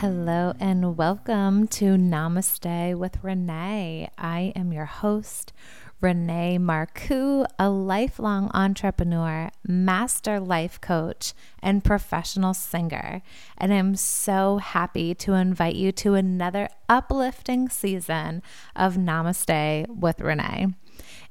Hello 0.00 0.54
and 0.60 0.96
welcome 0.96 1.66
to 1.66 1.96
Namaste 1.96 2.94
with 2.96 3.18
Renee. 3.24 4.08
I 4.16 4.52
am 4.54 4.72
your 4.72 4.84
host, 4.84 5.52
Renee 6.00 6.56
Marcoux, 6.60 7.44
a 7.58 7.68
lifelong 7.68 8.48
entrepreneur, 8.54 9.50
master 9.66 10.38
life 10.38 10.80
coach, 10.80 11.34
and 11.60 11.82
professional 11.82 12.54
singer. 12.54 13.22
And 13.56 13.74
I'm 13.74 13.96
so 13.96 14.58
happy 14.58 15.16
to 15.16 15.32
invite 15.32 15.74
you 15.74 15.90
to 15.90 16.14
another 16.14 16.68
uplifting 16.88 17.68
season 17.68 18.44
of 18.76 18.94
Namaste 18.94 19.88
with 19.88 20.20
Renee. 20.20 20.68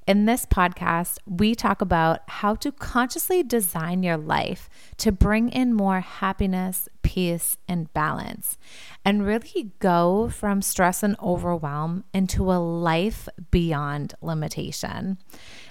In 0.08 0.24
this 0.24 0.46
podcast, 0.46 1.18
we 1.26 1.54
talk 1.54 1.82
about 1.82 2.22
how 2.30 2.56
to 2.56 2.72
consciously 2.72 3.44
design 3.44 4.04
your 4.04 4.16
life 4.16 4.70
to 4.98 5.12
bring 5.12 5.50
in 5.50 5.74
more 5.74 6.00
happiness, 6.00 6.88
peace, 7.08 7.56
and 7.70 7.92
balance, 7.94 8.58
and 9.06 9.26
really 9.26 9.72
go 9.80 10.28
from 10.28 10.62
stress 10.62 11.04
and 11.04 11.16
overwhelm 11.24 12.04
into 12.14 12.52
a 12.52 12.60
life 12.60 13.30
beyond 13.50 14.14
limitation. 14.22 15.18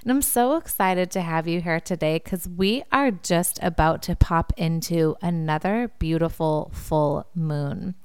And 0.01 0.11
I'm 0.11 0.23
so 0.23 0.57
excited 0.57 1.11
to 1.11 1.21
have 1.21 1.47
you 1.47 1.61
here 1.61 1.79
today 1.79 2.15
because 2.25 2.49
we 2.49 2.85
are 2.91 3.11
just 3.11 3.59
about 3.61 4.01
to 4.05 4.17
pop 4.17 4.55
into 4.57 5.15
another 5.21 5.91
beautiful 5.99 6.71
full 6.73 7.27
moon. 7.35 7.97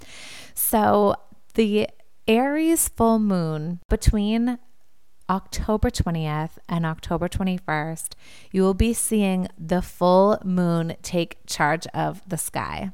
So, 0.54 1.16
the 1.54 1.88
Aries 2.28 2.90
full 2.90 3.20
moon 3.20 3.80
between 3.90 4.60
October 5.30 5.90
20th 5.90 6.58
and 6.68 6.86
October 6.86 7.30
21st, 7.30 8.10
you 8.52 8.62
will 8.62 8.74
be 8.74 8.92
seeing 8.92 9.48
the 9.58 9.82
full 9.82 10.38
moon 10.44 10.98
take 11.02 11.38
charge 11.46 11.88
of 11.94 12.22
the 12.28 12.38
sky. 12.38 12.92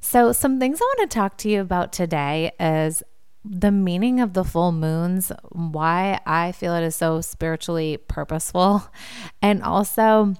So, 0.00 0.32
some 0.32 0.58
things 0.58 0.80
I 0.80 0.84
want 0.84 1.10
to 1.10 1.14
talk 1.14 1.36
to 1.38 1.48
you 1.48 1.60
about 1.60 1.92
today 1.92 2.52
is 2.58 3.02
the 3.44 3.70
meaning 3.70 4.20
of 4.20 4.34
the 4.34 4.44
full 4.44 4.72
moons, 4.72 5.32
why 5.50 6.20
I 6.26 6.52
feel 6.52 6.74
it 6.74 6.84
is 6.84 6.96
so 6.96 7.20
spiritually 7.20 7.96
purposeful, 7.96 8.90
and 9.42 9.62
also 9.62 10.34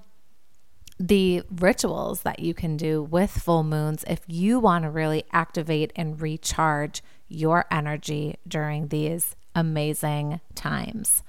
the 1.01 1.42
rituals 1.51 2.23
that 2.23 2.41
you 2.41 2.55
can 2.55 2.77
do 2.77 3.03
with 3.03 3.31
full 3.31 3.62
moons 3.62 4.05
if 4.09 4.20
you 4.27 4.59
want 4.59 4.83
to 4.83 4.91
really 4.91 5.25
activate 5.33 5.92
and 5.95 6.20
recharge 6.20 7.03
your 7.29 7.67
energy 7.70 8.36
during 8.47 8.89
these 8.89 9.36
amazing 9.55 10.41
times. 10.55 11.23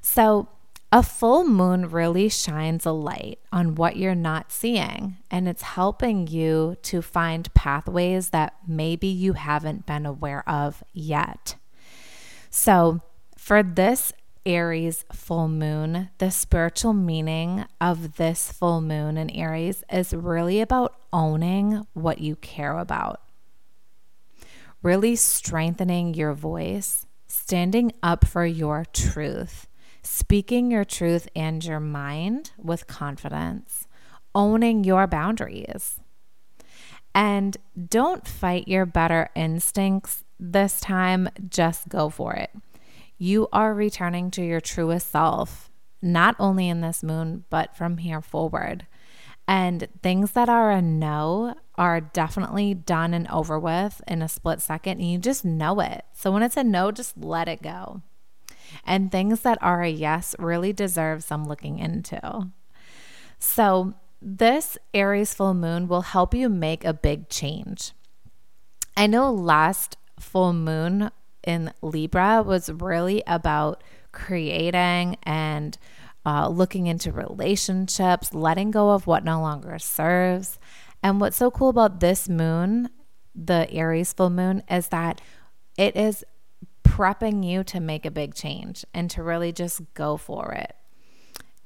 So, 0.00 0.48
a 0.92 1.02
full 1.02 1.44
moon 1.44 1.88
really 1.88 2.28
shines 2.28 2.84
a 2.84 2.90
light 2.90 3.38
on 3.52 3.76
what 3.76 3.96
you're 3.96 4.14
not 4.14 4.50
seeing, 4.50 5.18
and 5.30 5.48
it's 5.48 5.62
helping 5.62 6.26
you 6.26 6.76
to 6.82 7.00
find 7.00 7.52
pathways 7.54 8.30
that 8.30 8.54
maybe 8.66 9.06
you 9.06 9.34
haven't 9.34 9.86
been 9.86 10.04
aware 10.04 10.48
of 10.48 10.82
yet. 10.92 11.54
So, 12.50 13.02
for 13.36 13.62
this 13.62 14.12
Aries 14.44 15.04
full 15.12 15.48
moon, 15.48 16.10
the 16.18 16.30
spiritual 16.30 16.94
meaning 16.94 17.66
of 17.80 18.16
this 18.16 18.50
full 18.50 18.80
moon 18.80 19.16
in 19.16 19.30
Aries 19.30 19.84
is 19.92 20.12
really 20.12 20.60
about 20.60 20.96
owning 21.12 21.86
what 21.92 22.20
you 22.20 22.34
care 22.36 22.76
about, 22.76 23.20
really 24.82 25.14
strengthening 25.14 26.14
your 26.14 26.32
voice 26.32 27.06
standing 27.28 27.92
up 28.02 28.26
for 28.26 28.44
your 28.44 28.84
truth, 28.92 29.68
speaking 30.02 30.70
your 30.70 30.84
truth 30.84 31.28
and 31.34 31.64
your 31.64 31.80
mind 31.80 32.52
with 32.56 32.86
confidence, 32.86 33.86
owning 34.34 34.84
your 34.84 35.06
boundaries. 35.06 36.00
And 37.14 37.56
don't 37.88 38.26
fight 38.26 38.68
your 38.68 38.86
better 38.86 39.30
instincts 39.34 40.24
this 40.38 40.80
time, 40.80 41.28
just 41.48 41.88
go 41.88 42.08
for 42.08 42.34
it. 42.34 42.50
You 43.18 43.48
are 43.52 43.74
returning 43.74 44.30
to 44.32 44.42
your 44.42 44.60
truest 44.60 45.10
self, 45.10 45.70
not 46.00 46.34
only 46.38 46.68
in 46.68 46.80
this 46.80 47.02
moon, 47.02 47.44
but 47.50 47.76
from 47.76 47.98
here 47.98 48.22
forward. 48.22 48.86
And 49.46 49.88
things 50.02 50.32
that 50.32 50.48
are 50.48 50.70
a 50.70 50.80
no 50.80 51.54
are 51.74 52.00
definitely 52.00 52.72
done 52.72 53.12
and 53.12 53.28
over 53.28 53.58
with 53.58 54.00
in 54.06 54.22
a 54.22 54.28
split 54.28 54.60
second. 54.60 55.00
And 55.00 55.10
you 55.10 55.18
just 55.18 55.44
know 55.44 55.80
it. 55.80 56.04
So 56.14 56.30
when 56.30 56.42
it's 56.42 56.56
a 56.56 56.64
no, 56.64 56.92
just 56.92 57.18
let 57.18 57.48
it 57.48 57.60
go. 57.60 58.02
And 58.84 59.10
things 59.10 59.40
that 59.40 59.58
are 59.60 59.82
a 59.82 59.88
yes 59.88 60.34
really 60.38 60.72
deserve 60.72 61.22
some 61.22 61.44
looking 61.44 61.78
into. 61.78 62.50
So 63.38 63.94
this 64.20 64.76
Aries 64.92 65.34
full 65.34 65.54
moon 65.54 65.88
will 65.88 66.02
help 66.02 66.34
you 66.34 66.48
make 66.48 66.84
a 66.84 66.92
big 66.92 67.28
change. 67.28 67.92
I 68.96 69.06
know 69.06 69.32
last 69.32 69.96
full 70.18 70.52
moon 70.52 71.10
in 71.42 71.72
Libra 71.80 72.42
was 72.42 72.70
really 72.70 73.22
about 73.26 73.82
creating 74.12 75.16
and 75.22 75.78
uh, 76.26 76.48
looking 76.48 76.86
into 76.86 77.12
relationships, 77.12 78.34
letting 78.34 78.70
go 78.70 78.90
of 78.90 79.06
what 79.06 79.24
no 79.24 79.40
longer 79.40 79.78
serves. 79.78 80.58
And 81.02 81.20
what's 81.20 81.38
so 81.38 81.50
cool 81.50 81.70
about 81.70 82.00
this 82.00 82.28
moon, 82.28 82.90
the 83.34 83.70
Aries 83.72 84.12
full 84.12 84.28
moon, 84.28 84.62
is 84.70 84.88
that 84.88 85.22
it 85.78 85.96
is 85.96 86.24
prepping 87.00 87.42
you 87.42 87.64
to 87.64 87.80
make 87.80 88.04
a 88.04 88.10
big 88.10 88.34
change 88.34 88.84
and 88.92 89.10
to 89.10 89.22
really 89.22 89.52
just 89.52 89.80
go 89.94 90.18
for 90.18 90.52
it. 90.52 90.76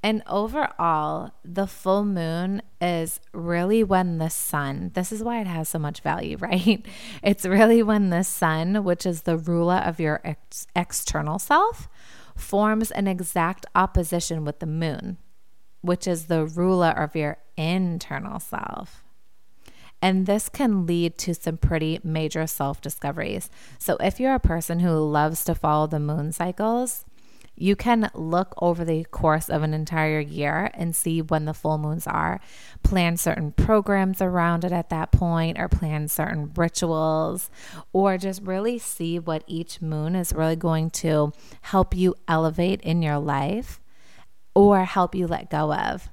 And 0.01 0.23
overall, 0.29 1.33
the 1.45 1.67
full 1.67 2.05
moon 2.05 2.63
is 2.81 3.21
really 3.33 3.83
when 3.83 4.19
the 4.19 4.29
sun, 4.29 4.93
this 4.95 5.11
is 5.11 5.25
why 5.25 5.41
it 5.41 5.49
has 5.49 5.69
so 5.69 5.81
much 5.81 6.03
value, 6.03 6.37
right? 6.41 6.87
It's 7.21 7.45
really 7.45 7.83
when 7.83 8.11
the 8.11 8.23
sun, 8.23 8.85
which 8.85 9.05
is 9.05 9.23
the 9.23 9.37
ruler 9.37 9.83
of 9.85 9.99
your 9.99 10.21
ex- 10.23 10.69
external 10.77 11.41
self, 11.41 11.89
forms 12.37 12.93
an 12.93 13.09
exact 13.09 13.67
opposition 13.75 14.45
with 14.45 14.61
the 14.61 14.67
moon, 14.67 15.19
which 15.81 16.07
is 16.07 16.27
the 16.27 16.45
ruler 16.45 16.91
of 16.91 17.17
your 17.17 17.39
internal 17.57 18.39
self. 18.39 19.04
And 20.05 20.27
this 20.27 20.51
can 20.51 20.85
lead 20.85 21.17
to 21.21 21.33
some 21.33 21.57
pretty 21.57 21.99
major 22.05 22.47
self 22.47 22.83
discoveries. 22.83 23.49
So, 23.79 23.97
if 24.01 24.21
you're 24.21 24.35
a 24.35 24.39
person 24.39 24.81
who 24.81 24.91
loves 24.91 25.45
to 25.45 25.55
follow 25.55 25.87
the 25.87 25.99
moon 25.99 26.31
cycles, 26.31 27.07
you 27.57 27.75
can 27.75 28.11
look 28.13 28.53
over 28.61 28.85
the 28.85 29.05
course 29.05 29.49
of 29.49 29.63
an 29.63 29.73
entire 29.73 30.21
year 30.21 30.71
and 30.75 30.95
see 30.95 31.23
when 31.23 31.47
the 31.47 31.55
full 31.55 31.79
moons 31.79 32.07
are, 32.07 32.39
plan 32.83 33.17
certain 33.17 33.53
programs 33.53 34.21
around 34.21 34.63
it 34.63 34.73
at 34.73 34.91
that 34.91 35.11
point, 35.11 35.59
or 35.59 35.71
plan 35.71 36.09
certain 36.09 36.53
rituals, 36.55 37.49
or 37.95 38.19
just 38.19 38.43
really 38.43 38.79
see 38.79 39.19
what 39.19 39.43
each 39.47 39.81
moon 39.81 40.15
is 40.15 40.35
really 40.35 40.57
going 40.57 40.91
to 40.91 41.33
help 41.63 41.97
you 41.97 42.15
elevate 42.29 42.83
in 42.83 43.01
your 43.01 43.19
life 43.19 43.81
or 44.55 44.85
help 44.85 45.15
you 45.15 45.27
let 45.27 45.49
go 45.49 45.73
of. 45.73 46.11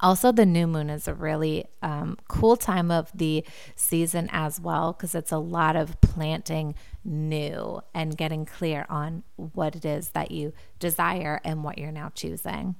Also, 0.00 0.32
the 0.32 0.46
new 0.46 0.66
moon 0.66 0.88
is 0.90 1.06
a 1.06 1.14
really 1.14 1.66
um, 1.82 2.16
cool 2.28 2.56
time 2.56 2.90
of 2.90 3.10
the 3.14 3.44
season 3.76 4.28
as 4.32 4.60
well 4.60 4.92
because 4.92 5.14
it's 5.14 5.32
a 5.32 5.38
lot 5.38 5.76
of 5.76 6.00
planting 6.00 6.74
new 7.04 7.80
and 7.94 8.16
getting 8.16 8.46
clear 8.46 8.86
on 8.88 9.22
what 9.36 9.76
it 9.76 9.84
is 9.84 10.10
that 10.10 10.30
you 10.30 10.52
desire 10.78 11.40
and 11.44 11.62
what 11.62 11.78
you're 11.78 11.92
now 11.92 12.10
choosing. 12.14 12.76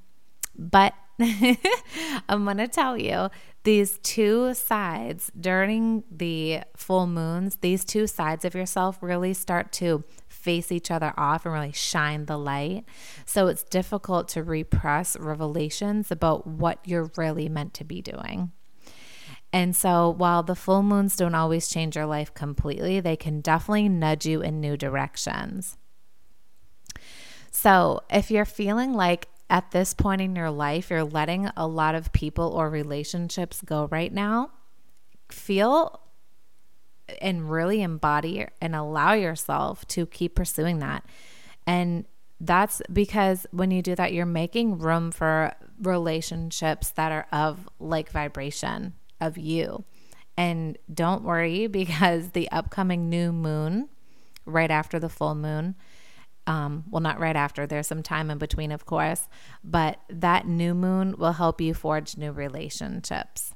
But 0.57 0.95
I'm 2.29 2.45
going 2.45 2.57
to 2.57 2.69
tell 2.69 2.97
you 2.97 3.29
these 3.63 3.99
two 3.99 4.55
sides 4.55 5.31
during 5.39 6.05
the 6.11 6.63
full 6.77 7.07
moons, 7.07 7.57
these 7.61 7.85
two 7.85 8.07
sides 8.07 8.45
of 8.45 8.55
yourself 8.55 8.99
really 9.03 9.35
start 9.35 9.73
to 9.73 10.03
face 10.41 10.73
each 10.73 10.91
other 10.91 11.13
off 11.17 11.45
and 11.45 11.55
really 11.55 11.73
shine 11.73 12.27
the 12.27 12.39
light. 12.39 12.85
So 13.25 13.47
it's 13.47 13.63
difficult 13.63 14.29
to 14.31 14.43
repress 14.43 15.17
revelations 15.19 16.11
about 16.11 16.47
what 16.47 16.79
you're 16.85 17.11
really 17.17 17.49
meant 17.49 17.75
to 17.75 17.85
be 17.85 18.01
doing. 18.01 18.53
And 19.53 19.75
so, 19.75 20.09
while 20.09 20.45
the 20.45 20.55
full 20.55 20.83
moons 20.83 21.17
don't 21.17 21.35
always 21.35 21.69
change 21.69 21.97
your 21.97 22.07
life 22.07 22.33
completely, 22.35 23.01
they 23.01 23.17
can 23.17 23.41
definitely 23.41 23.89
nudge 23.89 24.25
you 24.25 24.41
in 24.41 24.61
new 24.61 24.77
directions. 24.77 25.77
So, 27.51 28.03
if 28.09 28.31
you're 28.31 28.45
feeling 28.45 28.95
like 28.95 29.27
at 29.49 29.73
this 29.73 29.93
point 29.93 30.21
in 30.21 30.37
your 30.37 30.53
life, 30.53 30.89
you're 30.89 31.03
letting 31.03 31.51
a 31.57 31.67
lot 31.67 31.97
of 31.97 32.13
people 32.13 32.53
or 32.53 32.71
relationships 32.71 33.61
go 33.61 33.89
right 33.91 34.13
now, 34.13 34.53
feel 35.29 36.01
and 37.21 37.51
really 37.51 37.83
embody 37.83 38.47
and 38.61 38.75
allow 38.75 39.13
yourself 39.13 39.87
to 39.89 40.07
keep 40.07 40.35
pursuing 40.35 40.79
that. 40.79 41.05
And 41.67 42.05
that's 42.41 42.81
because 42.93 43.47
when 43.51 43.71
you 43.71 43.83
do 43.83 43.95
that, 43.95 44.13
you're 44.13 44.27
making 44.27 44.79
room 44.79 45.11
for 45.11 45.53
relationships 45.83 46.91
that 46.91 47.13
are 47.13 47.27
of 47.33 47.69
like 47.79 48.11
vibration 48.11 48.95
of 49.21 49.37
you. 49.37 49.85
And 50.37 50.79
don't 50.93 51.23
worry 51.23 51.67
because 51.69 52.31
the 52.31 52.51
upcoming 52.51 53.09
new 53.09 53.33
moon, 53.33 53.89
right 54.47 54.71
after 54.71 54.99
the 54.99 55.09
full 55.09 55.35
moon, 55.35 55.77
um, 56.47 56.85
well, 56.91 57.01
not 57.01 57.21
right 57.21 57.37
after, 57.37 57.67
there's 57.67 57.87
some 57.87 58.03
time 58.03 58.31
in 58.31 58.39
between, 58.39 58.73
of 58.73 58.87
course, 58.87 59.29
but 59.63 60.01
that 60.09 60.49
new 60.49 60.75
moon 60.75 61.15
will 61.19 61.35
help 61.35 61.61
you 61.61 61.75
forge 61.75 62.17
new 62.17 62.33
relationships. 62.33 63.55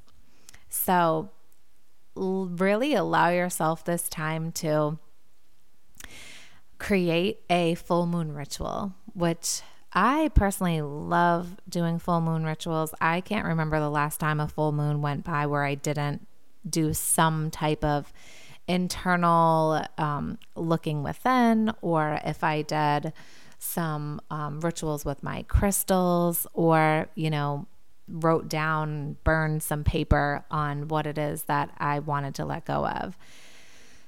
So 0.69 1.31
really 2.17 2.95
allow 2.95 3.29
yourself 3.29 3.85
this 3.85 4.09
time 4.09 4.53
to 4.53 4.99
create 6.79 7.41
a 7.49 7.75
full 7.75 8.07
moon 8.07 8.33
ritual, 8.33 8.95
which 9.15 9.63
I 9.93 10.31
personally 10.35 10.83
love 10.83 11.57
doing 11.69 11.99
full 11.99 12.21
moon 12.21 12.45
rituals. 12.45 12.93
I 13.01 13.21
can't 13.21 13.47
remember 13.47 13.79
the 13.79 13.91
last 13.91 14.19
time 14.19 14.41
a 14.41 14.49
full 14.49 14.73
moon 14.73 15.03
went 15.03 15.25
by 15.25 15.47
where 15.47 15.65
I 15.65 15.77
didn't 15.77 16.27
do 16.69 16.93
some 16.93 17.51
type 17.51 17.85
of 17.85 18.13
internal 18.67 19.85
um, 19.99 20.39
looking 20.57 21.03
within, 21.03 21.73
or 21.81 22.21
if 22.25 22.43
I 22.43 22.63
did 22.63 23.13
some 23.59 24.21
um, 24.31 24.61
rituals 24.61 25.05
with 25.05 25.23
my 25.23 25.43
crystals, 25.45 26.47
or, 26.55 27.09
you 27.15 27.31
know, 27.31 27.67
wrote 28.09 28.49
down, 28.49 29.17
burned 29.25 29.63
some 29.63 29.85
paper 29.85 30.45
on 30.51 30.89
what 30.89 31.07
it 31.07 31.19
is 31.19 31.45
that 31.45 31.71
I 31.79 31.99
wanted 32.01 32.35
to 32.37 32.45
let 32.45 32.65
go 32.65 32.87
of. 32.87 33.17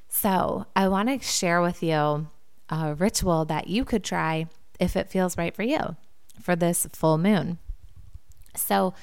So, 0.09 0.67
I 0.75 0.89
want 0.89 1.09
to 1.09 1.27
share 1.27 1.61
with 1.61 1.83
you 1.83 2.29
a 2.69 2.95
ritual 2.95 3.45
that 3.47 3.69
you 3.69 3.85
could 3.85 4.05
try 4.05 4.47
if 4.79 4.97
it 4.97 5.11
feels 5.11 5.37
right 5.37 5.55
for 5.55 5.63
you 5.63 5.97
for 6.41 6.57
this 6.57 6.87
full 6.93 7.19
moon. 7.19 7.59
So, 8.55 8.95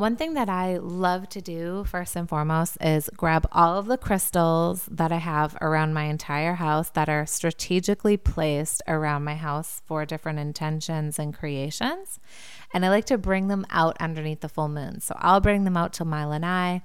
one 0.00 0.16
thing 0.16 0.32
that 0.32 0.48
I 0.48 0.78
love 0.78 1.28
to 1.28 1.42
do 1.42 1.84
first 1.84 2.16
and 2.16 2.26
foremost 2.26 2.78
is 2.80 3.10
grab 3.16 3.46
all 3.52 3.78
of 3.78 3.84
the 3.84 3.98
crystals 3.98 4.86
that 4.90 5.12
I 5.12 5.18
have 5.18 5.56
around 5.60 5.92
my 5.92 6.04
entire 6.04 6.54
house 6.54 6.88
that 6.90 7.10
are 7.10 7.26
strategically 7.26 8.16
placed 8.16 8.80
around 8.88 9.24
my 9.24 9.34
house 9.34 9.82
for 9.84 10.06
different 10.06 10.38
intentions 10.38 11.18
and 11.18 11.36
creations. 11.36 12.18
And 12.72 12.86
I 12.86 12.88
like 12.88 13.04
to 13.06 13.18
bring 13.18 13.48
them 13.48 13.66
out 13.68 13.98
underneath 14.00 14.40
the 14.40 14.48
full 14.48 14.68
moon. 14.68 15.02
So 15.02 15.14
I'll 15.18 15.40
bring 15.40 15.64
them 15.64 15.76
out 15.76 15.92
to 15.94 16.06
my 16.06 16.24
lanai, 16.24 16.80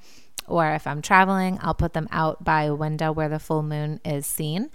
or 0.46 0.74
if 0.74 0.86
I'm 0.86 1.02
traveling, 1.02 1.58
I'll 1.62 1.74
put 1.74 1.94
them 1.94 2.10
out 2.12 2.44
by 2.44 2.64
a 2.64 2.76
window 2.76 3.14
where 3.14 3.30
the 3.30 3.40
full 3.40 3.64
moon 3.64 4.02
is 4.04 4.26
seen. 4.26 4.70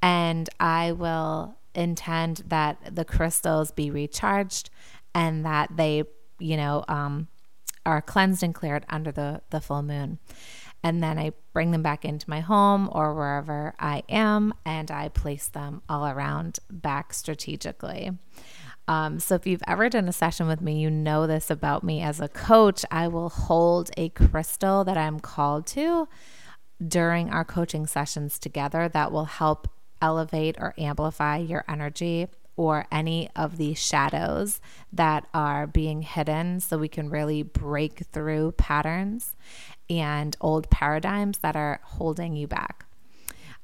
And 0.00 0.48
I 0.58 0.92
will 0.92 1.58
intend 1.74 2.44
that 2.46 2.94
the 2.96 3.04
crystals 3.04 3.70
be 3.70 3.90
recharged 3.90 4.70
and 5.14 5.44
that 5.44 5.76
they, 5.76 6.04
you 6.38 6.56
know, 6.56 6.86
um, 6.88 7.28
are 7.84 8.02
cleansed 8.02 8.42
and 8.42 8.54
cleared 8.54 8.84
under 8.88 9.12
the, 9.12 9.42
the 9.50 9.60
full 9.60 9.82
moon. 9.82 10.18
And 10.84 11.02
then 11.02 11.18
I 11.18 11.32
bring 11.52 11.70
them 11.70 11.82
back 11.82 12.04
into 12.04 12.28
my 12.28 12.40
home 12.40 12.88
or 12.90 13.14
wherever 13.14 13.74
I 13.78 14.02
am 14.08 14.52
and 14.66 14.90
I 14.90 15.08
place 15.08 15.48
them 15.48 15.82
all 15.88 16.06
around 16.06 16.58
back 16.70 17.12
strategically. 17.12 18.10
Um, 18.88 19.20
so, 19.20 19.36
if 19.36 19.46
you've 19.46 19.62
ever 19.68 19.88
done 19.88 20.08
a 20.08 20.12
session 20.12 20.48
with 20.48 20.60
me, 20.60 20.80
you 20.80 20.90
know 20.90 21.28
this 21.28 21.50
about 21.50 21.84
me 21.84 22.02
as 22.02 22.20
a 22.20 22.28
coach. 22.28 22.84
I 22.90 23.06
will 23.06 23.28
hold 23.28 23.92
a 23.96 24.08
crystal 24.08 24.82
that 24.82 24.96
I'm 24.96 25.20
called 25.20 25.66
to 25.68 26.08
during 26.84 27.30
our 27.30 27.44
coaching 27.44 27.86
sessions 27.86 28.40
together 28.40 28.88
that 28.88 29.12
will 29.12 29.26
help 29.26 29.68
elevate 30.00 30.56
or 30.58 30.74
amplify 30.76 31.36
your 31.36 31.64
energy 31.68 32.26
or 32.62 32.86
any 32.92 33.28
of 33.34 33.56
the 33.56 33.74
shadows 33.74 34.60
that 34.92 35.26
are 35.34 35.66
being 35.66 36.02
hidden 36.02 36.60
so 36.60 36.78
we 36.78 36.86
can 36.86 37.10
really 37.10 37.42
break 37.42 37.98
through 38.12 38.52
patterns 38.52 39.34
and 39.90 40.36
old 40.40 40.70
paradigms 40.70 41.38
that 41.38 41.56
are 41.56 41.80
holding 41.82 42.36
you 42.36 42.46
back. 42.46 42.86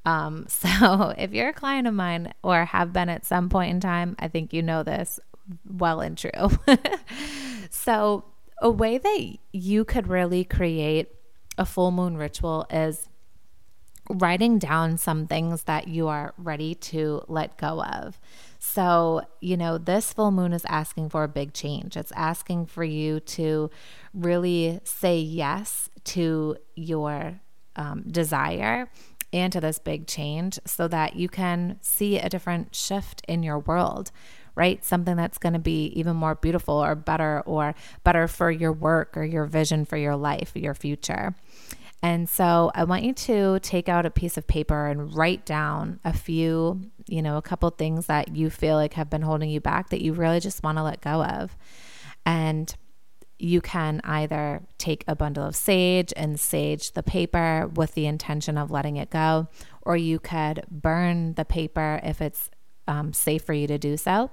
Um, 0.05 0.47
so, 0.49 1.13
if 1.17 1.31
you're 1.31 1.47
a 1.47 1.53
client 1.53 1.87
of 1.87 1.93
mine 1.93 2.33
or 2.43 2.65
have 2.65 2.91
been 2.91 3.07
at 3.07 3.25
some 3.25 3.47
point 3.47 3.71
in 3.71 3.79
time, 3.79 4.17
I 4.19 4.27
think 4.27 4.51
you 4.51 4.61
know 4.61 4.83
this 4.83 5.17
well 5.65 6.01
and 6.01 6.17
true. 6.17 6.49
so, 7.69 8.25
a 8.61 8.69
way 8.69 8.97
that 8.97 9.37
you 9.53 9.85
could 9.85 10.07
really 10.09 10.43
create 10.43 11.07
a 11.57 11.65
full 11.65 11.91
moon 11.91 12.17
ritual 12.17 12.65
is 12.69 13.07
writing 14.09 14.57
down 14.57 14.97
some 14.97 15.27
things 15.27 15.63
that 15.63 15.87
you 15.87 16.07
are 16.07 16.33
ready 16.37 16.73
to 16.73 17.21
let 17.27 17.57
go 17.57 17.83
of. 17.83 18.19
So, 18.57 19.21
you 19.39 19.55
know, 19.55 19.77
this 19.77 20.11
full 20.11 20.31
moon 20.31 20.51
is 20.51 20.65
asking 20.65 21.09
for 21.09 21.23
a 21.23 21.27
big 21.27 21.53
change. 21.53 21.95
It's 21.95 22.11
asking 22.15 22.65
for 22.65 22.83
you 22.83 23.19
to 23.21 23.69
really 24.13 24.79
say 24.83 25.19
yes 25.19 25.89
to 26.05 26.57
your 26.75 27.39
um, 27.75 28.03
desire 28.09 28.89
and 29.31 29.53
to 29.53 29.61
this 29.61 29.77
big 29.77 30.07
change 30.07 30.59
so 30.65 30.87
that 30.87 31.15
you 31.15 31.29
can 31.29 31.77
see 31.81 32.17
a 32.17 32.29
different 32.29 32.75
shift 32.75 33.23
in 33.27 33.43
your 33.43 33.59
world 33.59 34.11
right? 34.59 34.83
Something 34.83 35.15
that's 35.15 35.37
going 35.37 35.53
to 35.53 35.59
be 35.59 35.85
even 35.95 36.17
more 36.17 36.35
beautiful 36.35 36.75
or 36.75 36.93
better 36.93 37.41
or 37.45 37.75
better 38.03 38.27
for 38.27 38.51
your 38.51 38.73
work 38.73 39.15
or 39.15 39.23
your 39.23 39.45
vision 39.45 39.85
for 39.85 39.95
your 39.95 40.17
life, 40.17 40.51
your 40.53 40.73
future. 40.73 41.33
And 42.01 42.29
so 42.29 42.71
I 42.73 42.85
want 42.85 43.03
you 43.03 43.13
to 43.13 43.59
take 43.59 43.89
out 43.89 44.05
a 44.05 44.09
piece 44.09 44.37
of 44.37 44.47
paper 44.47 44.87
and 44.87 45.13
write 45.13 45.45
down 45.45 45.99
a 46.05 46.13
few, 46.13 46.81
you 47.07 47.21
know, 47.21 47.37
a 47.37 47.41
couple 47.41 47.69
things 47.71 48.05
that 48.05 48.35
you 48.35 48.49
feel 48.49 48.75
like 48.75 48.93
have 48.93 49.09
been 49.09 49.21
holding 49.21 49.49
you 49.49 49.59
back 49.59 49.89
that 49.89 50.01
you 50.01 50.13
really 50.13 50.39
just 50.39 50.63
want 50.63 50.77
to 50.77 50.83
let 50.83 51.01
go 51.01 51.23
of. 51.23 51.57
And 52.25 52.73
you 53.37 53.61
can 53.61 54.01
either 54.03 54.61
take 54.77 55.03
a 55.07 55.15
bundle 55.15 55.45
of 55.45 55.55
sage 55.55 56.13
and 56.15 56.39
sage 56.39 56.91
the 56.91 57.03
paper 57.03 57.69
with 57.73 57.93
the 57.93 58.05
intention 58.05 58.57
of 58.57 58.69
letting 58.69 58.97
it 58.97 59.09
go, 59.09 59.47
or 59.81 59.95
you 59.95 60.19
could 60.19 60.63
burn 60.69 61.33
the 61.33 61.45
paper 61.45 61.99
if 62.03 62.21
it's 62.21 62.49
um, 62.87 63.13
safe 63.13 63.43
for 63.43 63.53
you 63.53 63.67
to 63.67 63.77
do 63.77 63.97
so. 63.97 64.29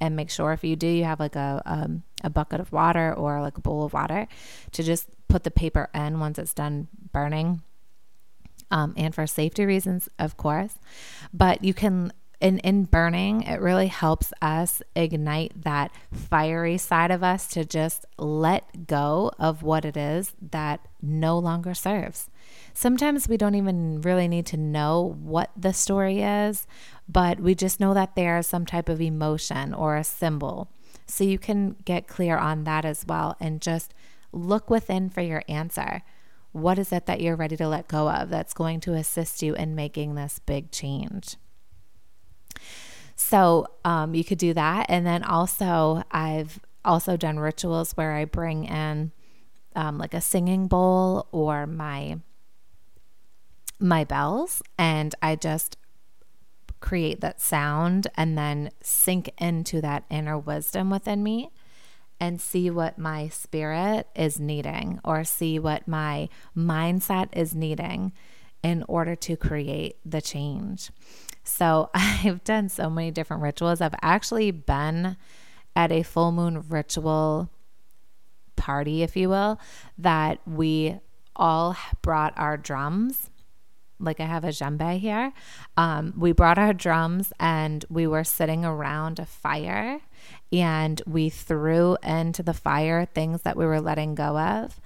And 0.00 0.16
make 0.16 0.30
sure 0.30 0.52
if 0.52 0.64
you 0.64 0.76
do, 0.76 0.86
you 0.86 1.04
have 1.04 1.20
like 1.20 1.36
a, 1.36 1.62
um, 1.64 2.02
a 2.22 2.28
bucket 2.28 2.60
of 2.60 2.72
water 2.72 3.14
or 3.14 3.40
like 3.40 3.56
a 3.56 3.62
bowl 3.62 3.84
of 3.84 3.94
water 3.94 4.26
to 4.72 4.82
just 4.82 5.08
put 5.28 5.44
the 5.44 5.50
paper 5.50 5.88
in 5.94 6.20
once 6.20 6.38
it's 6.38 6.54
done 6.54 6.88
burning. 7.12 7.62
Um, 8.70 8.94
and 8.96 9.14
for 9.14 9.26
safety 9.26 9.64
reasons, 9.64 10.08
of 10.18 10.36
course. 10.36 10.78
But 11.32 11.62
you 11.62 11.72
can, 11.72 12.12
in, 12.40 12.58
in 12.60 12.84
burning, 12.84 13.42
it 13.42 13.60
really 13.60 13.86
helps 13.86 14.32
us 14.42 14.82
ignite 14.96 15.62
that 15.62 15.92
fiery 16.12 16.76
side 16.76 17.10
of 17.10 17.22
us 17.22 17.46
to 17.48 17.64
just 17.64 18.04
let 18.18 18.86
go 18.88 19.30
of 19.38 19.62
what 19.62 19.84
it 19.84 19.96
is 19.96 20.32
that 20.50 20.80
no 21.00 21.38
longer 21.38 21.74
serves. 21.74 22.28
Sometimes 22.74 23.28
we 23.28 23.36
don't 23.36 23.54
even 23.54 24.00
really 24.00 24.28
need 24.28 24.46
to 24.46 24.56
know 24.56 25.16
what 25.22 25.50
the 25.56 25.72
story 25.72 26.22
is, 26.22 26.66
but 27.08 27.40
we 27.40 27.54
just 27.54 27.80
know 27.80 27.94
that 27.94 28.16
there's 28.16 28.46
some 28.46 28.66
type 28.66 28.88
of 28.88 29.00
emotion 29.00 29.72
or 29.72 29.96
a 29.96 30.04
symbol. 30.04 30.68
So 31.06 31.22
you 31.22 31.38
can 31.38 31.76
get 31.84 32.08
clear 32.08 32.36
on 32.36 32.64
that 32.64 32.84
as 32.84 33.04
well 33.06 33.36
and 33.40 33.62
just 33.62 33.94
look 34.36 34.70
within 34.70 35.08
for 35.08 35.20
your 35.20 35.42
answer. 35.48 36.02
What 36.52 36.78
is 36.78 36.92
it 36.92 37.06
that 37.06 37.20
you're 37.20 37.36
ready 37.36 37.56
to 37.56 37.68
let 37.68 37.88
go 37.88 38.10
of 38.10 38.30
that's 38.30 38.54
going 38.54 38.80
to 38.80 38.94
assist 38.94 39.42
you 39.42 39.54
in 39.54 39.74
making 39.74 40.14
this 40.14 40.38
big 40.38 40.70
change? 40.70 41.36
So 43.14 43.66
um, 43.84 44.14
you 44.14 44.24
could 44.24 44.38
do 44.38 44.54
that. 44.54 44.86
And 44.88 45.06
then 45.06 45.22
also, 45.22 46.02
I've 46.10 46.60
also 46.84 47.16
done 47.16 47.38
rituals 47.38 47.92
where 47.92 48.12
I 48.12 48.24
bring 48.24 48.64
in 48.64 49.12
um, 49.74 49.98
like 49.98 50.14
a 50.14 50.20
singing 50.20 50.68
bowl 50.68 51.26
or 51.32 51.66
my 51.66 52.18
my 53.78 54.04
bells 54.04 54.62
and 54.78 55.14
I 55.20 55.36
just 55.36 55.76
create 56.80 57.20
that 57.20 57.42
sound 57.42 58.06
and 58.16 58.38
then 58.38 58.70
sink 58.80 59.30
into 59.36 59.82
that 59.82 60.04
inner 60.08 60.38
wisdom 60.38 60.88
within 60.88 61.22
me 61.22 61.50
and 62.20 62.40
see 62.40 62.70
what 62.70 62.98
my 62.98 63.28
spirit 63.28 64.06
is 64.14 64.40
needing 64.40 65.00
or 65.04 65.24
see 65.24 65.58
what 65.58 65.86
my 65.86 66.28
mindset 66.56 67.28
is 67.32 67.54
needing 67.54 68.12
in 68.62 68.84
order 68.88 69.14
to 69.14 69.36
create 69.36 69.96
the 70.04 70.20
change. 70.20 70.90
So 71.44 71.90
I've 71.94 72.42
done 72.44 72.68
so 72.68 72.90
many 72.90 73.10
different 73.10 73.42
rituals. 73.42 73.80
I've 73.80 73.94
actually 74.02 74.50
been 74.50 75.16
at 75.74 75.92
a 75.92 76.02
full 76.02 76.32
moon 76.32 76.64
ritual 76.68 77.50
party, 78.56 79.02
if 79.02 79.16
you 79.16 79.28
will, 79.28 79.60
that 79.98 80.40
we 80.46 80.98
all 81.36 81.76
brought 82.00 82.32
our 82.38 82.56
drums 82.56 83.30
like 83.98 84.20
I 84.20 84.26
have 84.26 84.44
a 84.44 84.48
djembe 84.48 84.98
here. 84.98 85.32
Um, 85.76 86.14
we 86.16 86.32
brought 86.32 86.58
our 86.58 86.72
drums 86.72 87.32
and 87.40 87.84
we 87.88 88.06
were 88.06 88.24
sitting 88.24 88.64
around 88.64 89.18
a 89.18 89.26
fire 89.26 90.00
and 90.52 91.02
we 91.06 91.28
threw 91.30 91.96
into 92.02 92.42
the 92.42 92.54
fire 92.54 93.04
things 93.04 93.42
that 93.42 93.56
we 93.56 93.66
were 93.66 93.80
letting 93.80 94.14
go 94.14 94.38
of 94.38 94.80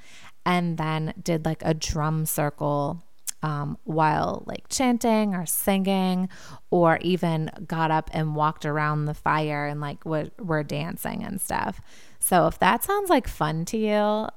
and 0.44 0.78
then 0.78 1.14
did 1.22 1.44
like 1.44 1.62
a 1.64 1.74
drum 1.74 2.26
circle 2.26 3.02
um, 3.42 3.78
while 3.84 4.42
like 4.46 4.68
chanting 4.68 5.34
or 5.34 5.46
singing, 5.46 6.28
or 6.70 6.98
even 7.00 7.50
got 7.66 7.90
up 7.90 8.10
and 8.12 8.36
walked 8.36 8.66
around 8.66 9.06
the 9.06 9.14
fire 9.14 9.66
and 9.66 9.80
like 9.80 10.04
we're, 10.04 10.30
we're 10.38 10.62
dancing 10.62 11.24
and 11.24 11.40
stuff. 11.40 11.80
So 12.22 12.46
if 12.46 12.58
that 12.58 12.84
sounds 12.84 13.08
like 13.08 13.26
fun 13.26 13.64
to 13.66 13.78
you, 13.78 14.28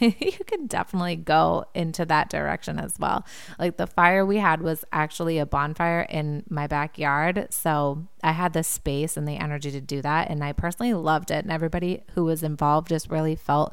you 0.00 0.44
can 0.44 0.66
definitely 0.66 1.14
go 1.14 1.64
into 1.72 2.04
that 2.06 2.28
direction 2.28 2.80
as 2.80 2.98
well. 2.98 3.24
Like 3.60 3.76
the 3.76 3.86
fire 3.86 4.26
we 4.26 4.38
had 4.38 4.60
was 4.60 4.84
actually 4.92 5.38
a 5.38 5.46
bonfire 5.46 6.00
in 6.10 6.42
my 6.50 6.66
backyard. 6.66 7.46
So 7.50 8.08
I 8.24 8.32
had 8.32 8.54
the 8.54 8.64
space 8.64 9.16
and 9.16 9.26
the 9.26 9.36
energy 9.36 9.70
to 9.70 9.80
do 9.80 10.02
that. 10.02 10.30
And 10.30 10.42
I 10.42 10.52
personally 10.52 10.92
loved 10.94 11.30
it. 11.30 11.44
And 11.44 11.52
everybody 11.52 12.02
who 12.14 12.24
was 12.24 12.42
involved 12.42 12.88
just 12.88 13.08
really 13.08 13.36
felt 13.36 13.72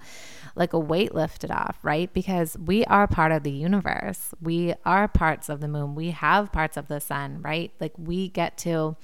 like 0.55 0.73
a 0.73 0.79
weight 0.79 1.15
lifted 1.15 1.49
off, 1.49 1.79
right? 1.83 2.13
Because 2.13 2.55
we 2.57 2.85
are 2.85 3.07
part 3.07 3.31
of 3.31 3.41
the 3.41 3.51
universe. 3.51 4.33
We 4.39 4.75
are 4.85 5.07
parts 5.07 5.49
of 5.49 5.59
the 5.59 5.67
moon. 5.67 5.95
We 5.95 6.11
have 6.11 6.51
parts 6.51 6.77
of 6.77 6.87
the 6.87 7.01
sun, 7.01 7.41
right? 7.41 7.71
Like 7.79 7.93
we 7.97 8.29
get 8.29 8.57
to 8.59 8.95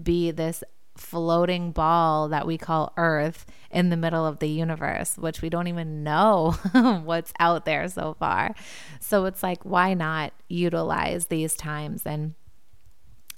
be 0.00 0.30
this 0.30 0.62
floating 0.96 1.72
ball 1.72 2.28
that 2.28 2.46
we 2.46 2.58
call 2.58 2.92
Earth 2.96 3.46
in 3.70 3.88
the 3.88 3.96
middle 3.96 4.26
of 4.26 4.38
the 4.38 4.48
universe, 4.48 5.16
which 5.16 5.40
we 5.40 5.48
don't 5.48 5.68
even 5.68 6.02
know 6.02 6.52
what's 7.04 7.32
out 7.40 7.64
there 7.64 7.88
so 7.88 8.14
far. 8.18 8.54
So 9.00 9.24
it's 9.24 9.42
like, 9.42 9.64
why 9.64 9.94
not 9.94 10.32
utilize 10.48 11.26
these 11.26 11.54
times? 11.54 12.02
And 12.04 12.34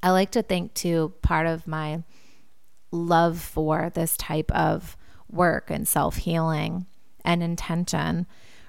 I 0.03 0.11
like 0.11 0.31
to 0.33 0.43
think, 0.43 0.75
too, 0.75 1.15
part 1.23 1.47
of 1.47 1.67
my 1.67 2.03
love 2.91 3.41
for 3.41 3.91
this 3.95 4.17
type 4.17 4.51
of 4.53 4.97
work 5.31 5.71
and 5.71 5.87
self 5.87 6.17
healing 6.17 6.87
and 7.25 7.43
intention 7.43 8.27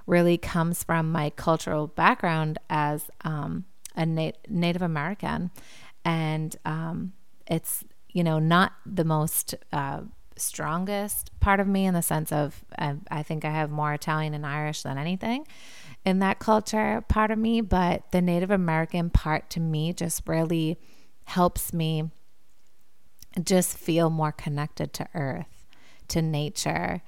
really 0.07 0.37
comes 0.37 0.83
from 0.83 1.11
my 1.11 1.29
cultural 1.31 1.87
background 1.87 2.57
as 2.69 3.09
um, 3.23 3.65
a 3.95 4.05
Na- 4.05 4.31
Native 4.47 4.81
American. 4.81 5.51
And 6.03 6.55
um, 6.63 7.13
it's, 7.47 7.83
you 8.15 8.23
know, 8.23 8.39
not 8.39 8.71
the 8.85 9.03
most 9.03 9.55
uh, 9.73 9.99
strongest 10.37 11.37
part 11.41 11.59
of 11.59 11.67
me 11.67 11.85
in 11.85 11.93
the 11.93 12.01
sense 12.01 12.31
of 12.31 12.63
uh, 12.79 12.93
I 13.11 13.23
think 13.23 13.43
I 13.43 13.51
have 13.51 13.69
more 13.69 13.93
Italian 13.93 14.33
and 14.33 14.45
Irish 14.45 14.83
than 14.83 14.97
anything 14.97 15.45
in 16.05 16.19
that 16.19 16.39
culture 16.39 17.03
part 17.09 17.29
of 17.29 17.37
me, 17.37 17.59
but 17.59 18.09
the 18.13 18.21
Native 18.21 18.51
American 18.51 19.09
part 19.09 19.49
to 19.49 19.59
me 19.59 19.91
just 19.91 20.21
really 20.27 20.79
helps 21.25 21.73
me 21.73 22.09
just 23.43 23.77
feel 23.77 24.09
more 24.09 24.31
connected 24.31 24.93
to 24.93 25.07
earth, 25.13 25.65
to 26.07 26.21
nature, 26.21 27.01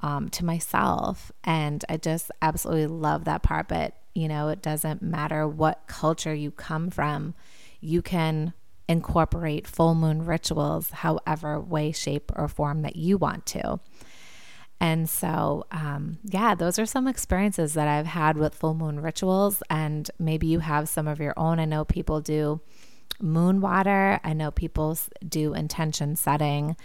um, 0.00 0.28
to 0.30 0.44
myself. 0.44 1.30
And 1.44 1.84
I 1.88 1.98
just 1.98 2.32
absolutely 2.42 2.88
love 2.88 3.26
that 3.26 3.44
part. 3.44 3.68
But, 3.68 3.94
you 4.12 4.26
know, 4.26 4.48
it 4.48 4.60
doesn't 4.60 5.02
matter 5.02 5.46
what 5.46 5.86
culture 5.86 6.34
you 6.34 6.50
come 6.50 6.90
from, 6.90 7.34
you 7.80 8.02
can 8.02 8.54
incorporate 8.88 9.66
full 9.66 9.94
moon 9.94 10.24
rituals 10.24 10.90
however 10.90 11.60
way, 11.60 11.92
shape, 11.92 12.32
or 12.34 12.48
form 12.48 12.82
that 12.82 12.96
you 12.96 13.18
want 13.18 13.46
to. 13.46 13.80
And 14.80 15.10
so, 15.10 15.66
um, 15.72 16.18
yeah, 16.24 16.54
those 16.54 16.78
are 16.78 16.86
some 16.86 17.08
experiences 17.08 17.74
that 17.74 17.88
I've 17.88 18.06
had 18.06 18.38
with 18.38 18.54
full 18.54 18.74
moon 18.74 19.00
rituals. 19.00 19.62
And 19.68 20.08
maybe 20.18 20.46
you 20.46 20.60
have 20.60 20.88
some 20.88 21.08
of 21.08 21.18
your 21.18 21.34
own. 21.36 21.58
I 21.58 21.64
know 21.64 21.84
people 21.84 22.20
do 22.20 22.60
moon 23.20 23.60
water, 23.60 24.20
I 24.22 24.32
know 24.32 24.52
people 24.52 24.96
do 25.26 25.52
intention 25.52 26.14
setting, 26.14 26.76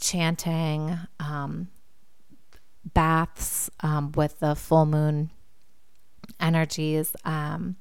chanting, 0.00 0.98
um, 1.20 1.68
baths 2.92 3.70
um, 3.80 4.12
with 4.12 4.40
the 4.40 4.54
full 4.54 4.86
moon 4.86 5.30
energies. 6.40 7.14
Um, 7.24 7.76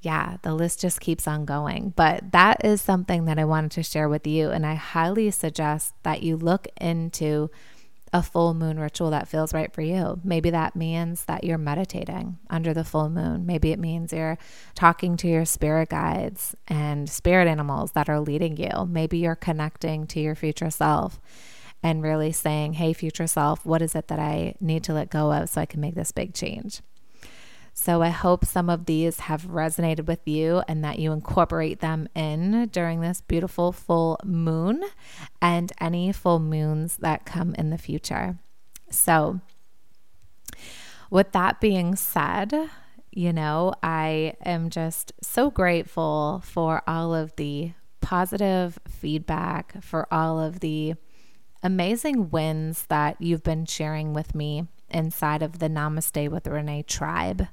yeah, 0.00 0.36
the 0.42 0.54
list 0.54 0.80
just 0.80 1.00
keeps 1.00 1.26
on 1.26 1.44
going. 1.44 1.92
But 1.96 2.32
that 2.32 2.64
is 2.64 2.80
something 2.80 3.24
that 3.24 3.38
I 3.38 3.44
wanted 3.44 3.72
to 3.72 3.82
share 3.82 4.08
with 4.08 4.26
you. 4.26 4.50
And 4.50 4.64
I 4.64 4.74
highly 4.74 5.30
suggest 5.30 5.94
that 6.02 6.22
you 6.22 6.36
look 6.36 6.68
into 6.80 7.50
a 8.12 8.22
full 8.22 8.54
moon 8.54 8.78
ritual 8.78 9.10
that 9.10 9.28
feels 9.28 9.52
right 9.52 9.72
for 9.72 9.82
you. 9.82 10.20
Maybe 10.24 10.50
that 10.50 10.74
means 10.74 11.24
that 11.24 11.44
you're 11.44 11.58
meditating 11.58 12.38
under 12.48 12.72
the 12.72 12.84
full 12.84 13.10
moon. 13.10 13.44
Maybe 13.44 13.70
it 13.70 13.78
means 13.78 14.12
you're 14.12 14.38
talking 14.74 15.16
to 15.18 15.28
your 15.28 15.44
spirit 15.44 15.90
guides 15.90 16.56
and 16.68 17.10
spirit 17.10 17.48
animals 17.48 17.92
that 17.92 18.08
are 18.08 18.20
leading 18.20 18.56
you. 18.56 18.86
Maybe 18.86 19.18
you're 19.18 19.34
connecting 19.34 20.06
to 20.06 20.20
your 20.20 20.34
future 20.34 20.70
self 20.70 21.20
and 21.82 22.02
really 22.02 22.32
saying, 22.32 22.74
hey, 22.74 22.92
future 22.92 23.26
self, 23.26 23.64
what 23.66 23.82
is 23.82 23.94
it 23.94 24.08
that 24.08 24.18
I 24.18 24.54
need 24.60 24.84
to 24.84 24.94
let 24.94 25.10
go 25.10 25.32
of 25.32 25.50
so 25.50 25.60
I 25.60 25.66
can 25.66 25.80
make 25.80 25.94
this 25.94 26.12
big 26.12 26.34
change? 26.34 26.80
So 27.80 28.02
I 28.02 28.08
hope 28.08 28.44
some 28.44 28.68
of 28.68 28.86
these 28.86 29.20
have 29.20 29.44
resonated 29.46 30.06
with 30.06 30.26
you 30.26 30.64
and 30.66 30.82
that 30.82 30.98
you 30.98 31.12
incorporate 31.12 31.78
them 31.78 32.08
in 32.12 32.66
during 32.72 33.00
this 33.00 33.20
beautiful 33.20 33.70
full 33.70 34.18
moon 34.24 34.82
and 35.40 35.70
any 35.80 36.10
full 36.10 36.40
moons 36.40 36.96
that 36.96 37.24
come 37.24 37.54
in 37.54 37.70
the 37.70 37.78
future. 37.78 38.36
So, 38.90 39.40
with 41.08 41.30
that 41.30 41.60
being 41.60 41.94
said, 41.94 42.52
you 43.12 43.32
know, 43.32 43.74
I 43.80 44.34
am 44.44 44.70
just 44.70 45.12
so 45.22 45.48
grateful 45.48 46.42
for 46.44 46.82
all 46.84 47.14
of 47.14 47.36
the 47.36 47.74
positive 48.00 48.80
feedback, 48.88 49.80
for 49.84 50.12
all 50.12 50.40
of 50.40 50.58
the 50.58 50.94
amazing 51.62 52.30
wins 52.30 52.86
that 52.86 53.22
you've 53.22 53.44
been 53.44 53.66
sharing 53.66 54.14
with 54.14 54.34
me 54.34 54.66
inside 54.90 55.42
of 55.42 55.58
the 55.58 55.68
Namaste 55.68 56.30
with 56.30 56.46
Renee 56.46 56.82
tribe 56.82 57.48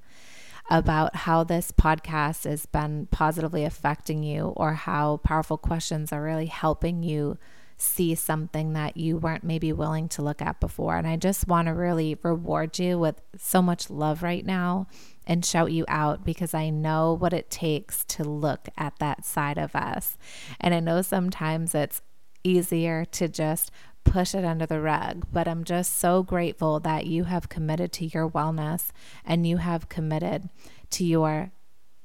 about 0.70 1.15
how 1.15 1.44
this 1.44 1.72
podcast 1.72 2.46
has 2.46 2.65
been 2.65 3.08
positively 3.12 3.63
affecting 3.63 4.24
you 4.24 4.48
or 4.56 4.74
how 4.74 5.18
powerful 5.18 5.58
questions 5.58 6.12
are 6.12 6.24
really 6.24 6.48
helping 6.48 7.04
you 7.04 7.38
see 7.77 8.15
something 8.15 8.74
that 8.74 8.96
you 8.96 9.18
weren't 9.18 9.44
maybe 9.44 9.74
willing 9.74 10.08
to 10.08 10.22
look 10.22 10.42
at 10.42 10.60
before. 10.60 10.96
And 10.96 11.06
I 11.06 11.18
just 11.18 11.48
want 11.48 11.68
to 11.68 11.74
really 11.74 12.18
reward 12.24 12.80
you 12.80 12.98
with 12.98 13.22
so 13.38 13.62
much 13.62 13.89
love 13.89 14.24
right 14.24 14.46
now 14.46 14.88
and 15.27 15.46
shout 15.46 15.72
you 15.72 15.86
out 15.88 16.24
because 16.24 16.54
I 16.54 16.70
know 16.70 17.13
what 17.13 17.34
it 17.34 17.50
takes 17.50 18.06
to 18.06 18.24
look 18.24 18.70
at 18.77 18.98
that 19.00 19.25
side 19.25 19.58
of 19.58 19.75
us. 19.75 20.18
And 20.60 20.74
I 20.74 20.80
know 20.80 21.01
sometimes 21.01 21.75
it's 21.75 22.01
easier 22.44 23.06
to 23.06 23.27
just 23.27 23.72
push 24.05 24.33
it 24.33 24.45
under 24.45 24.65
the 24.65 24.79
rug. 24.79 25.27
But 25.33 25.47
I'm 25.47 25.65
just 25.65 25.97
so 25.97 26.24
grateful 26.24 26.79
that 26.79 27.05
you 27.05 27.25
have 27.25 27.50
committed 27.50 27.91
to 27.93 28.05
your 28.05 28.29
wellness 28.29 28.91
and 29.25 29.45
you 29.45 29.57
have 29.57 29.89
committed 29.89 30.50
to 30.91 31.03
your 31.03 31.51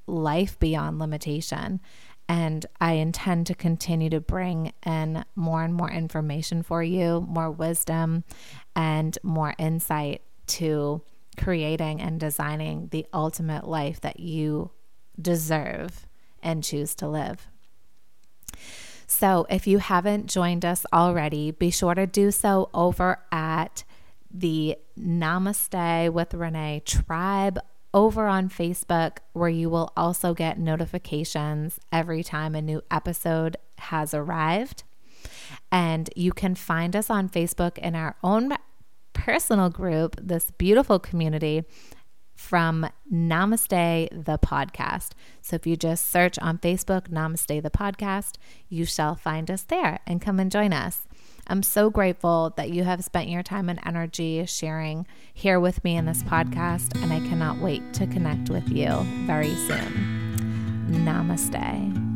life 0.07 0.59
beyond 0.59 0.99
limitation. 0.99 1.80
And 2.28 2.66
I 2.80 2.92
intend 2.95 3.47
to 3.49 3.54
continue 3.54 4.11
to 4.11 4.21
bring 4.21 4.73
in 4.85 5.25
more 5.35 5.62
and 5.62 5.75
more 5.75 5.90
information 5.90 6.62
for 6.62 6.83
you, 6.83 7.26
more 7.28 7.50
wisdom, 7.50 8.25
and 8.75 9.16
more 9.23 9.54
insight 9.59 10.23
to 10.47 11.02
creating 11.37 12.00
and 12.00 12.19
designing 12.21 12.88
the 12.90 13.07
ultimate 13.12 13.66
life 13.66 14.00
that 14.00 14.21
you 14.21 14.71
deserve 15.21 16.07
and 16.42 16.62
choose 16.62 16.95
to 16.97 17.09
live. 17.09 17.49
So 19.11 19.45
if 19.50 19.67
you 19.67 19.79
haven't 19.79 20.31
joined 20.31 20.64
us 20.64 20.87
already, 20.93 21.50
be 21.50 21.71
sure 21.71 21.95
to 21.95 22.07
do 22.07 22.31
so 22.31 22.71
over 22.73 23.19
at 23.33 23.83
the 24.31 24.79
Namaste 24.97 26.12
with 26.12 26.33
Renee 26.33 26.83
tribe 26.87 27.59
over 27.93 28.29
on 28.29 28.49
Facebook, 28.49 29.19
where 29.33 29.49
you 29.49 29.69
will 29.69 29.93
also 29.97 30.33
get 30.33 30.61
notifications 30.61 31.81
every 31.90 32.23
time 32.23 32.55
a 32.55 32.62
new 32.62 32.83
episode 32.88 33.57
has 33.79 34.14
arrived. 34.14 34.85
And 35.73 36.09
you 36.14 36.33
can 36.33 36.55
find 36.55 36.95
us 36.95 37.11
on 37.11 37.29
Facebook 37.29 37.79
in 37.79 37.97
our 37.97 38.14
own 38.23 38.52
personal 39.12 39.71
group, 39.71 40.14
this 40.23 40.52
beautiful 40.52 41.00
community 41.00 41.64
from 42.41 42.89
Namaste 43.13 44.09
the 44.25 44.39
podcast. 44.39 45.11
So 45.43 45.57
if 45.57 45.67
you 45.67 45.77
just 45.77 46.11
search 46.11 46.39
on 46.39 46.59
Facebook, 46.59 47.09
Namaste 47.09 47.63
the 47.63 47.71
podcast, 47.71 48.37
you 48.69 48.87
shall 48.87 49.15
find 49.15 49.51
us 49.51 49.63
there 49.63 50.01
and 50.07 50.23
come 50.23 50.41
and 50.41 50.51
join 50.51 50.73
us. 50.73 51.07
I'm 51.47 51.63
so 51.63 51.91
grateful 51.91 52.53
that 52.57 52.71
you 52.71 52.85
have 52.85 53.05
spent 53.05 53.29
your 53.29 53.43
time 53.43 53.69
and 53.69 53.79
energy 53.85 54.45
sharing 54.47 55.07
here 55.35 55.61
with 55.61 55.85
me 55.85 55.97
in 55.97 56.07
this 56.07 56.23
podcast, 56.23 57.01
and 57.03 57.13
I 57.13 57.21
cannot 57.29 57.59
wait 57.59 57.93
to 57.95 58.07
connect 58.07 58.49
with 58.49 58.69
you 58.71 58.89
very 59.27 59.55
soon. 59.55 60.89
Namaste. 60.91 62.10